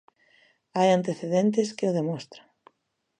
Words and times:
Hai 0.77 0.89
antecedentes 0.93 1.67
que 1.77 1.85
o 1.89 1.95
demostran. 1.99 2.45